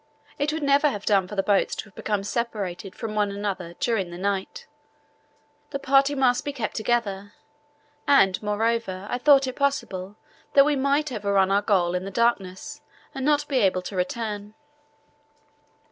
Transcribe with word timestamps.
It 0.39 0.51
would 0.51 0.63
never 0.63 0.89
have 0.89 1.05
done 1.05 1.27
for 1.27 1.35
the 1.35 1.43
boats 1.43 1.75
to 1.75 1.83
have 1.83 1.93
become 1.93 2.23
separated 2.23 2.95
from 2.95 3.13
one 3.13 3.29
another 3.29 3.75
during 3.79 4.09
the 4.09 4.17
night. 4.17 4.65
The 5.69 5.77
party 5.77 6.15
must 6.15 6.43
be 6.43 6.51
kept 6.51 6.75
together, 6.75 7.33
and, 8.07 8.41
moreover, 8.41 9.05
I 9.11 9.19
thought 9.19 9.45
it 9.45 9.55
possible 9.57 10.15
that 10.53 10.65
we 10.65 10.75
might 10.75 11.11
overrun 11.11 11.51
our 11.51 11.61
goal 11.61 11.93
in 11.93 12.03
the 12.03 12.09
darkness 12.09 12.81
and 13.13 13.23
not 13.23 13.47
be 13.47 13.57
able 13.59 13.83
to 13.83 13.95
return. 13.95 14.55